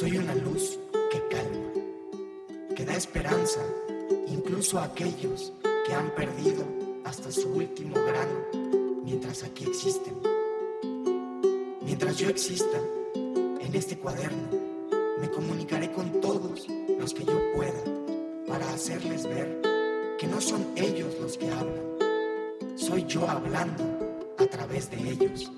Soy 0.00 0.16
una 0.16 0.34
luz 0.34 0.78
que 1.10 1.20
calma, 1.28 1.68
que 2.74 2.86
da 2.86 2.94
esperanza 2.94 3.60
incluso 4.28 4.78
a 4.78 4.84
aquellos 4.84 5.52
que 5.86 5.92
han 5.92 6.14
perdido 6.14 6.89
hasta 7.10 7.32
su 7.32 7.48
último 7.48 7.96
grano 7.96 9.02
mientras 9.02 9.42
aquí 9.42 9.64
existen. 9.64 10.14
Mientras 11.82 12.16
yo 12.16 12.28
exista 12.28 12.78
en 13.14 13.74
este 13.74 13.98
cuaderno, 13.98 14.48
me 15.20 15.28
comunicaré 15.28 15.90
con 15.90 16.20
todos 16.20 16.68
los 16.68 17.12
que 17.12 17.24
yo 17.24 17.38
pueda 17.56 17.82
para 18.46 18.72
hacerles 18.72 19.24
ver 19.24 19.60
que 20.18 20.28
no 20.28 20.40
son 20.40 20.64
ellos 20.76 21.16
los 21.20 21.36
que 21.36 21.50
hablan, 21.50 22.76
soy 22.76 23.04
yo 23.06 23.28
hablando 23.28 23.84
a 24.38 24.46
través 24.46 24.88
de 24.90 25.10
ellos. 25.10 25.50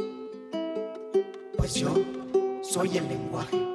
Pues 1.58 1.74
yo 1.74 1.94
soy 2.62 2.96
el 2.96 3.08
lenguaje 3.08 3.72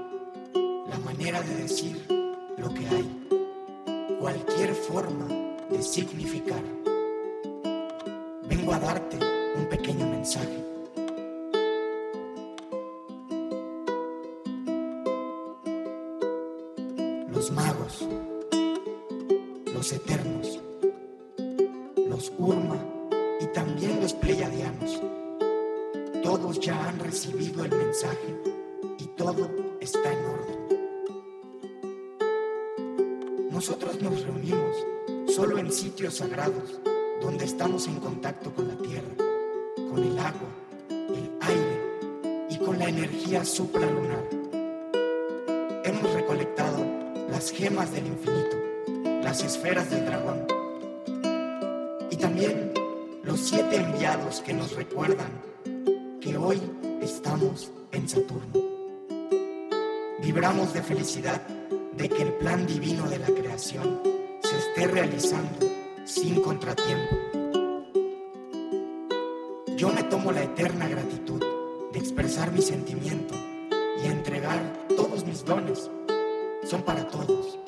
manera 1.08 1.42
de 1.42 1.56
decir 1.56 2.06
lo 2.58 2.74
que 2.74 2.88
hay, 2.88 4.18
cualquier 4.20 4.74
forma 4.74 5.28
de 5.70 5.82
significar. 5.82 6.62
A 8.70 8.80
darte 8.80 9.18
un 9.56 9.66
pequeño 9.70 10.06
mensaje. 10.06 10.64
Los 17.34 17.50
magos, 17.52 18.08
los 19.74 19.92
eternos, 19.94 20.60
los 22.08 22.32
Urma 22.38 22.78
y 23.40 23.48
también 23.48 24.00
los 24.00 24.14
pleiadianos, 24.14 25.02
todos 26.22 26.60
ya 26.60 26.90
han 26.90 27.00
recibido 27.00 27.64
el 27.64 27.72
mensaje 27.72 28.36
y 29.00 29.06
todo 29.16 29.50
está 29.80 30.12
en 30.12 30.20
orden. 30.26 30.60
Nosotros 33.50 34.00
nos 34.02 34.22
reunimos 34.24 34.86
solo 35.34 35.58
en 35.58 35.72
sitios 35.72 36.16
sagrados 36.16 36.80
donde 37.22 37.46
estamos 37.46 37.88
en 37.88 38.00
contacto 38.00 38.54
con 38.54 38.68
la 38.68 38.76
tierra, 38.76 39.14
con 39.90 40.04
el 40.04 40.18
agua, 40.20 40.50
el 40.90 41.32
aire 41.42 42.48
y 42.50 42.58
con 42.58 42.78
la 42.78 42.90
energía 42.90 43.44
supralunar. 43.44 44.24
Hemos 45.84 46.14
recolectado 46.14 46.86
las 47.30 47.52
gemas 47.52 47.92
del 47.92 48.08
infinito, 48.08 48.58
las 49.24 49.44
esferas 49.44 49.90
del 49.90 50.06
dragón 50.06 50.46
y 52.10 52.16
también 52.18 52.72
los 53.24 53.40
siete 53.40 53.78
enviados 53.78 54.42
que 54.42 54.54
nos 54.54 54.76
recuerdan 54.76 55.32
que 56.22 56.38
hoy 56.38 56.62
estamos 57.02 57.72
en 57.92 58.08
Saturno. 58.08 58.54
Vibramos 60.22 60.74
de 60.74 60.82
felicidad 60.82 61.42
de 61.96 62.10
que 62.10 62.22
el 62.22 62.34
plan 62.34 62.66
divino 62.68 63.08
de 63.10 63.20
la 63.20 63.28
creación 63.28 64.02
se 64.42 64.58
esté 64.58 64.88
realizando 64.88 65.77
sin 66.08 66.42
contratiempo. 66.42 67.18
Yo 69.76 69.90
me 69.90 70.04
tomo 70.04 70.32
la 70.32 70.44
eterna 70.44 70.88
gratitud 70.88 71.44
de 71.92 72.00
expresar 72.00 72.52
mi 72.54 72.62
sentimiento 72.62 73.36
y 74.02 74.08
entregar 74.08 74.88
todos 74.96 75.26
mis 75.26 75.44
dones. 75.44 75.92
Son 76.64 76.82
para 76.84 77.06
todos. 77.10 77.60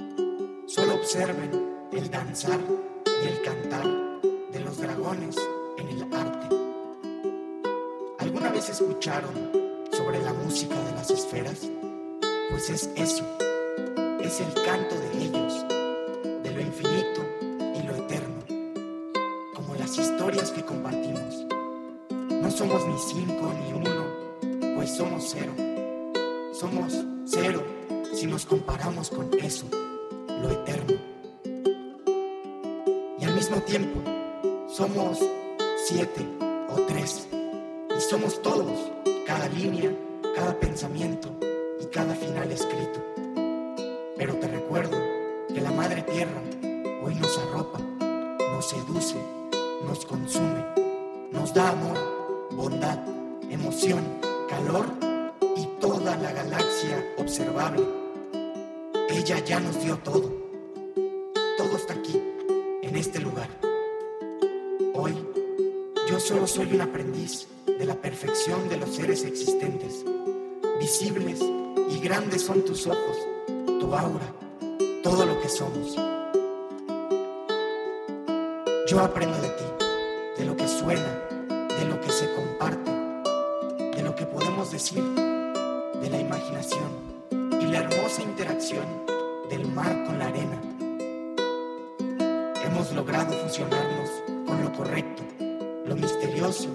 Solo 0.67 0.95
observen 0.95 1.51
el 1.91 2.09
danzar 2.09 2.59
y 3.05 3.27
el 3.27 3.41
cantar 3.41 3.85
de 4.53 4.59
los 4.61 4.77
dragones 4.77 5.35
en 5.77 5.89
el 5.89 6.03
arte. 6.13 6.55
¿Alguna 8.19 8.51
vez 8.51 8.69
escucharon 8.69 9.33
sobre 9.91 10.19
la 10.23 10.31
música 10.31 10.75
de 10.75 10.91
las 10.93 11.11
esferas? 11.11 11.69
Pues 12.49 12.69
es 12.69 12.89
eso 12.95 13.25
es 14.21 14.41
el 14.41 14.53
canto 14.63 14.95
de 14.95 15.23
ellos, 15.23 15.65
de 16.43 16.51
lo 16.51 16.61
infinito 16.61 17.48
historias 19.97 20.51
que 20.51 20.63
compartimos. 20.63 21.45
No 22.09 22.51
somos 22.51 22.85
ni 22.87 22.97
cinco 22.97 23.53
ni 23.53 23.73
uno, 23.73 24.75
pues 24.75 24.95
somos 24.95 25.23
cero. 25.29 25.53
Somos 26.53 26.93
cero 27.25 27.63
si 28.13 28.27
nos 28.27 28.45
comparamos 28.45 29.09
con 29.09 29.29
eso, 29.39 29.65
lo 30.41 30.51
eterno. 30.51 30.99
Y 33.19 33.23
al 33.23 33.33
mismo 33.33 33.57
tiempo, 33.61 34.01
somos 34.67 35.19
siete 35.85 36.25
o 36.69 36.81
tres. 36.81 37.27
Y 37.95 38.01
somos 38.01 38.41
todos, 38.41 38.91
cada 39.25 39.47
línea, 39.49 39.91
cada 40.35 40.59
pensamiento 40.59 41.29
y 41.79 41.85
cada 41.85 42.13
final 42.15 42.51
escrito. 42.51 42.99
Pero 44.17 44.35
te 44.35 44.47
recuerdo 44.47 44.97
que 45.53 45.61
la 45.61 45.71
Madre 45.71 46.01
Tierra 46.01 46.41
hoy 47.03 47.15
nos 47.15 47.37
arropa, 47.37 47.79
nos 48.51 48.67
seduce, 48.67 49.15
nos 49.85 50.05
consume, 50.05 50.65
nos 51.31 51.53
da 51.53 51.69
amor, 51.69 52.49
bondad, 52.51 52.99
emoción, 53.49 54.03
calor 54.49 54.85
y 55.55 55.65
toda 55.79 56.15
la 56.17 56.31
galaxia 56.31 57.13
observable. 57.17 57.83
Ella 59.09 59.43
ya 59.43 59.59
nos 59.59 59.81
dio 59.83 59.97
todo. 59.99 60.31
Todo 61.57 61.75
está 61.75 61.93
aquí, 61.93 62.21
en 62.81 62.95
este 62.95 63.19
lugar. 63.19 63.49
Hoy 64.93 65.15
yo 66.09 66.19
solo 66.19 66.47
soy 66.47 66.73
un 66.73 66.81
aprendiz 66.81 67.47
de 67.65 67.85
la 67.85 67.95
perfección 67.95 68.69
de 68.69 68.77
los 68.77 68.95
seres 68.95 69.23
existentes. 69.23 70.05
Visibles 70.79 71.41
y 71.89 71.99
grandes 71.99 72.43
son 72.43 72.63
tus 72.63 72.87
ojos 72.87 73.17
tu 73.79 73.95
aura, 73.95 74.33
todo 75.01 75.25
lo 75.25 75.39
que 75.41 75.47
somos. 75.47 75.95
Yo 78.89 78.99
aprendo 79.01 79.39
de 79.39 79.49
ti, 79.49 79.63
de 80.39 80.45
lo 80.45 80.57
que 80.57 80.67
suena, 80.67 81.27
de 81.47 81.85
lo 81.85 82.01
que 82.01 82.09
se 82.09 82.27
comparte, 82.33 82.89
de 83.95 84.01
lo 84.01 84.15
que 84.15 84.25
podemos 84.25 84.71
decir, 84.71 85.03
de 85.03 86.09
la 86.09 86.19
imaginación 86.19 86.89
y 87.29 87.65
la 87.65 87.83
hermosa 87.83 88.23
interacción 88.23 88.87
del 89.47 89.67
mar 89.67 89.95
con 90.07 90.17
la 90.17 90.29
arena. 90.29 90.59
Hemos 92.65 92.91
logrado 92.93 93.31
fusionarnos 93.43 94.09
con 94.47 94.63
lo 94.63 94.73
correcto, 94.73 95.21
lo 95.85 95.95
misterioso 95.95 96.69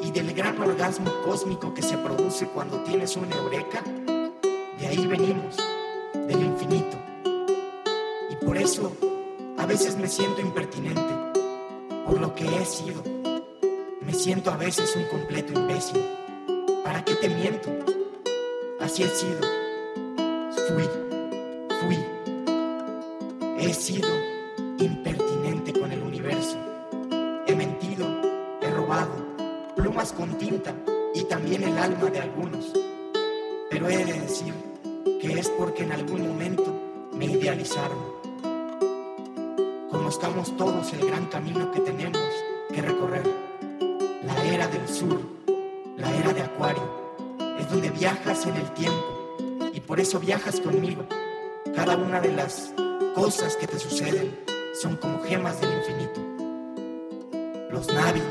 y 0.00 0.10
del 0.12 0.32
gran 0.32 0.58
orgasmo 0.62 1.10
cósmico 1.26 1.74
que 1.74 1.82
se 1.82 1.98
produce 1.98 2.46
cuando 2.46 2.78
tienes 2.84 3.18
una 3.18 3.36
eureka. 3.36 3.82
De 4.78 4.86
ahí 4.86 5.06
venimos 5.06 5.58
del 6.14 6.40
infinito. 6.40 6.96
Y 8.30 8.46
por 8.46 8.56
eso 8.56 8.96
a 9.58 9.66
veces 9.66 9.98
me 9.98 10.08
siento 10.08 10.40
impertinente 10.40 11.29
lo 12.20 12.34
que 12.34 12.44
he 12.44 12.64
sido. 12.66 13.02
Me 14.02 14.12
siento 14.12 14.50
a 14.50 14.56
veces 14.56 14.94
un 14.94 15.04
completo 15.04 15.58
imbécil. 15.58 16.04
¿Para 16.84 17.02
qué 17.02 17.14
te 17.14 17.30
miento? 17.30 17.70
Así 18.78 19.04
he 19.04 19.08
sido. 19.08 19.40
Fui, 20.68 20.88
fui. 21.80 21.98
He 23.58 23.72
sido 23.72 24.08
impertinente 24.78 25.72
con 25.72 25.90
el 25.92 26.02
universo. 26.02 26.58
He 27.46 27.54
mentido, 27.54 28.06
he 28.60 28.70
robado 28.70 29.14
plumas 29.74 30.12
con 30.12 30.36
tinta 30.36 30.74
y 31.14 31.24
también 31.24 31.62
el 31.64 31.78
alma 31.78 32.10
de 32.10 32.20
algunos. 32.20 32.72
Pero 33.70 33.88
he 33.88 34.04
de 34.04 34.20
decir 34.20 34.52
que 35.22 35.38
es 35.38 35.48
porque 35.50 35.84
en 35.84 35.92
algún 35.92 36.28
momento 36.28 36.74
me 37.14 37.24
idealizaron. 37.24 38.29
Conozcamos 40.10 40.56
todos 40.56 40.92
el 40.92 41.06
gran 41.06 41.26
camino 41.26 41.70
que 41.70 41.78
tenemos 41.78 42.20
que 42.74 42.82
recorrer. 42.82 43.22
La 44.24 44.44
era 44.44 44.66
del 44.66 44.88
sur, 44.88 45.20
la 45.96 46.12
era 46.16 46.32
de 46.32 46.42
Acuario, 46.42 46.82
es 47.60 47.70
donde 47.70 47.90
viajas 47.90 48.44
en 48.44 48.56
el 48.56 48.68
tiempo 48.72 49.36
y 49.72 49.78
por 49.78 50.00
eso 50.00 50.18
viajas 50.18 50.58
conmigo. 50.58 51.04
Cada 51.76 51.96
una 51.96 52.20
de 52.20 52.32
las 52.32 52.74
cosas 53.14 53.54
que 53.54 53.68
te 53.68 53.78
suceden 53.78 54.36
son 54.82 54.96
como 54.96 55.22
gemas 55.22 55.60
del 55.60 55.70
infinito. 55.78 56.20
Los 57.70 57.86
Navi, 57.86 58.22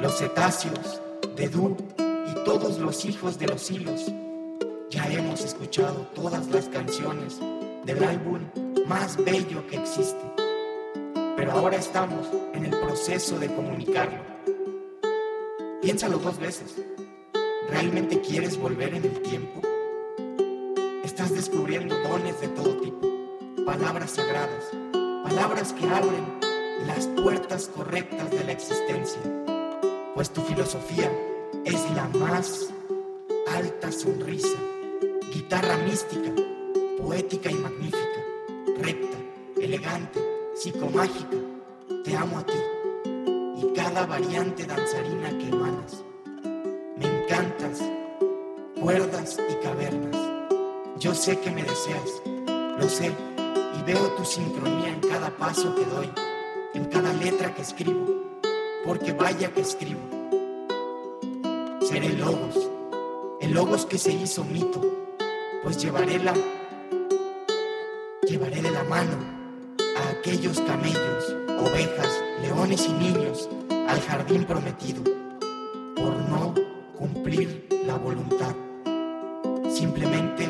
los 0.00 0.18
cetáceos, 0.18 1.00
Dedú 1.36 1.76
y 2.00 2.44
todos 2.44 2.80
los 2.80 3.04
hijos 3.04 3.38
de 3.38 3.46
los 3.46 3.70
hilos 3.70 4.06
ya 4.90 5.06
hemos 5.12 5.44
escuchado 5.44 6.08
todas 6.16 6.48
las 6.48 6.68
canciones 6.68 7.38
del 7.84 8.02
álbum 8.02 8.40
más 8.88 9.16
bello 9.16 9.64
que 9.68 9.76
existe, 9.76 10.43
pero 11.44 11.58
ahora 11.58 11.76
estamos 11.76 12.26
en 12.54 12.64
el 12.64 12.70
proceso 12.70 13.38
de 13.38 13.54
comunicarlo. 13.54 14.18
Piénsalo 15.82 16.16
dos 16.16 16.38
veces. 16.38 16.74
¿Realmente 17.68 18.22
quieres 18.22 18.56
volver 18.56 18.94
en 18.94 19.04
el 19.04 19.20
tiempo? 19.20 19.60
Estás 21.04 21.34
descubriendo 21.34 21.98
dones 21.98 22.40
de 22.40 22.48
todo 22.48 22.78
tipo, 22.78 23.06
palabras 23.66 24.12
sagradas, 24.12 24.70
palabras 25.22 25.74
que 25.74 25.86
abren 25.86 26.24
las 26.86 27.08
puertas 27.08 27.68
correctas 27.68 28.30
de 28.30 28.44
la 28.44 28.52
existencia, 28.52 29.20
pues 30.14 30.30
tu 30.30 30.40
filosofía 30.40 31.12
es 31.66 31.90
la 31.90 32.08
más 32.20 32.70
alta 33.54 33.92
sonrisa, 33.92 34.58
guitarra 35.30 35.76
mística, 35.76 36.32
poética 36.96 37.50
y 37.50 37.54
magnífica, 37.54 38.24
recta, 38.78 39.18
elegante, 39.60 40.34
psicomágica, 40.54 41.36
te 42.04 42.16
amo 42.16 42.38
a 42.38 42.46
ti 42.46 42.52
y 43.56 43.72
cada 43.74 44.06
variante 44.06 44.64
danzarina 44.64 45.30
que 45.30 45.48
emanas. 45.48 46.04
Me 46.96 47.06
encantas, 47.06 47.82
cuerdas 48.80 49.38
y 49.50 49.54
cavernas. 49.64 50.16
Yo 50.98 51.12
sé 51.12 51.40
que 51.40 51.50
me 51.50 51.64
deseas, 51.64 52.22
lo 52.78 52.88
sé, 52.88 53.12
y 53.78 53.82
veo 53.82 54.08
tu 54.12 54.24
sincronía 54.24 54.90
en 54.90 55.00
cada 55.00 55.30
paso 55.30 55.74
que 55.74 55.84
doy, 55.84 56.10
en 56.74 56.84
cada 56.84 57.12
letra 57.12 57.52
que 57.52 57.62
escribo, 57.62 58.06
porque 58.84 59.12
vaya 59.12 59.52
que 59.52 59.60
escribo. 59.60 60.00
Seré 61.80 62.10
Logos, 62.10 62.70
el 63.40 63.52
Logos 63.52 63.86
que 63.86 63.98
se 63.98 64.12
hizo 64.12 64.44
mito, 64.44 64.80
pues 65.64 65.82
llevaré 65.82 66.18
la 66.20 66.32
llevaré 68.22 68.62
de 68.62 68.70
la 68.70 68.84
mano 68.84 69.33
aquellos 70.24 70.58
camellos, 70.62 71.36
ovejas, 71.58 72.24
leones 72.40 72.88
y 72.88 72.92
niños 72.94 73.46
al 73.86 74.00
jardín 74.00 74.44
prometido 74.44 75.04
por 75.94 76.16
no 76.30 76.54
cumplir 76.96 77.68
la 77.86 77.98
voluntad. 77.98 78.54
Simplemente 79.68 80.48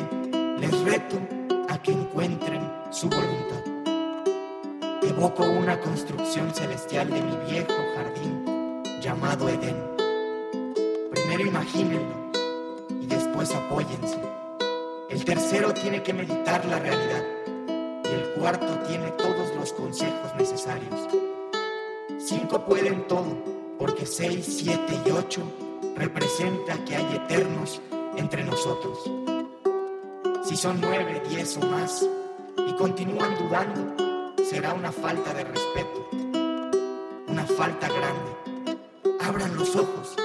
les 0.61 0.79
reto 0.85 1.19
a 1.67 1.77
que 1.81 1.91
encuentren 1.91 2.71
su 2.89 3.09
voluntad. 3.09 3.65
Evoco 5.03 5.43
una 5.43 5.77
construcción 5.81 6.55
celestial 6.55 7.09
de 7.09 7.21
mi 7.21 7.35
viejo 7.51 7.73
jardín 7.97 8.81
llamado 9.01 9.49
Edén. 9.49 9.75
Primero 11.11 11.47
imagínenlo 11.47 12.31
y 13.01 13.07
después 13.07 13.53
apóyense. 13.53 14.21
El 15.09 15.25
tercero 15.25 15.73
tiene 15.73 16.01
que 16.01 16.13
meditar 16.13 16.63
la 16.63 16.79
realidad 16.79 17.44
y 18.09 18.13
el 18.13 18.29
cuarto 18.33 18.79
tiene 18.87 19.11
todos 19.11 19.55
los 19.55 19.73
consejos 19.73 20.35
necesarios. 20.37 21.07
Cinco 22.19 22.65
pueden 22.65 23.07
todo, 23.07 23.35
porque 23.77 24.05
seis, 24.05 24.45
siete 24.59 24.99
y 25.05 25.11
ocho 25.11 25.41
representa 25.95 26.83
que 26.85 26.95
hay 26.95 27.15
eternos 27.15 27.81
entre 28.17 28.43
nosotros. 28.43 28.99
Si 30.43 30.55
son 30.55 30.79
nueve, 30.81 31.21
diez 31.29 31.57
o 31.57 31.61
más 31.61 32.07
y 32.67 32.73
continúan 32.73 33.35
dudando, 33.37 34.33
será 34.43 34.73
una 34.73 34.91
falta 34.91 35.33
de 35.33 35.43
respeto, 35.43 36.09
una 37.27 37.45
falta 37.45 37.87
grande. 37.87 38.79
Abran 39.21 39.55
los 39.55 39.75
ojos, 39.75 40.15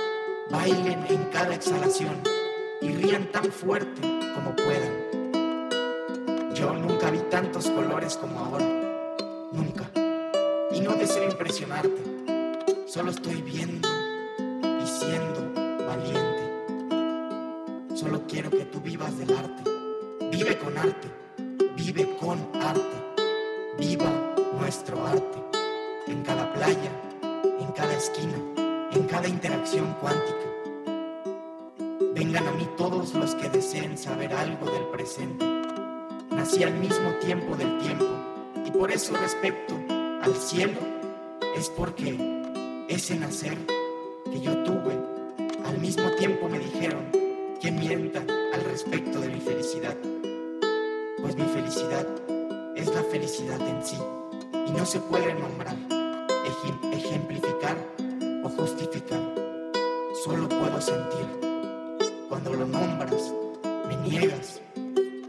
bailen 0.51 1.05
en 1.09 1.25
cada 1.33 1.55
exhalación 1.55 2.21
y 2.83 2.89
rían 2.89 3.31
tan 3.33 3.51
fuerte 3.51 4.01
como 4.35 4.55
puedan. 4.57 5.10
Yo 6.61 6.75
nunca 6.75 7.11
vi 7.11 7.21
tantos 7.31 7.71
colores 7.71 8.19
como 8.19 8.39
ahora, 8.39 8.67
nunca. 9.51 9.91
Y 10.71 10.81
no 10.81 10.93
deseo 10.93 11.25
impresionarte, 11.25 12.05
solo 12.87 13.13
estoy 13.13 13.41
viendo 13.41 13.89
y 14.63 14.87
siendo 14.87 15.55
valiente. 15.87 17.95
Solo 17.95 18.27
quiero 18.29 18.51
que 18.51 18.67
tú 18.67 18.79
vivas 18.79 19.17
del 19.17 19.35
arte, 19.39 19.71
vive 20.31 20.59
con 20.59 20.77
arte, 20.77 21.09
vive 21.77 22.15
con 22.21 22.39
arte, 22.61 23.25
viva 23.79 24.11
nuestro 24.59 25.03
arte, 25.07 25.43
en 26.09 26.23
cada 26.25 26.53
playa, 26.53 26.93
en 27.59 27.73
cada 27.73 27.95
esquina, 27.95 28.37
en 28.93 29.05
cada 29.05 29.29
interacción 29.29 29.97
cuántica. 29.99 30.47
Vengan 32.15 32.47
a 32.47 32.53
mí 32.53 32.69
todos 32.77 33.15
los 33.15 33.35
que 33.35 33.49
deseen 33.49 33.97
saber 33.97 34.35
algo 34.35 34.71
del 34.71 34.85
presente 34.89 35.60
nací 36.41 36.63
al 36.63 36.73
mismo 36.73 37.11
tiempo 37.21 37.55
del 37.55 37.77
tiempo 37.81 38.07
y 38.65 38.71
por 38.71 38.91
eso 38.91 39.15
respecto 39.15 39.75
al 40.23 40.35
cielo 40.35 40.81
es 41.55 41.69
porque 41.69 42.17
ese 42.89 43.15
nacer 43.17 43.59
que 44.25 44.41
yo 44.41 44.57
tuve 44.63 44.99
al 45.67 45.79
mismo 45.79 46.11
tiempo 46.13 46.49
me 46.49 46.59
dijeron 46.59 47.05
que 47.61 47.71
mienta 47.71 48.21
al 48.55 48.65
respecto 48.65 49.21
de 49.21 49.29
mi 49.29 49.39
felicidad, 49.39 49.95
pues 51.21 51.37
mi 51.37 51.45
felicidad 51.45 52.07
es 52.75 52.87
la 52.87 53.03
felicidad 53.03 53.61
en 53.61 53.85
sí 53.85 53.99
y 54.67 54.71
no 54.71 54.87
se 54.87 54.99
puede 54.99 55.35
nombrar, 55.35 55.77
ejemplificar 56.95 57.77
o 58.43 58.49
justificar, 58.49 59.21
solo 60.25 60.49
puedo 60.49 60.81
sentir. 60.81 61.27
Cuando 62.31 62.55
lo 62.55 62.65
nombras, 62.65 63.31
me 63.87 63.97
niegas 64.09 64.63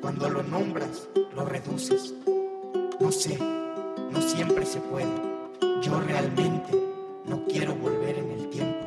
cuando 0.01 0.29
lo 0.29 0.41
nombras, 0.43 1.07
lo 1.35 1.45
reduces. 1.45 2.13
No 2.99 3.11
sé, 3.11 3.37
no 4.11 4.21
siempre 4.21 4.65
se 4.65 4.79
puede. 4.79 5.11
Yo 5.81 5.99
realmente 6.01 6.71
no 7.25 7.45
quiero 7.45 7.75
volver 7.75 8.17
en 8.17 8.31
el 8.31 8.49
tiempo. 8.49 8.79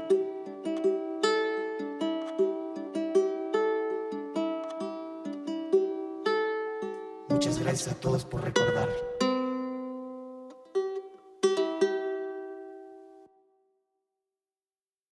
Muchas 7.29 7.59
gracias 7.59 7.95
a 7.95 8.01
todos 8.01 8.25
por 8.25 8.43
recordar. 8.43 8.89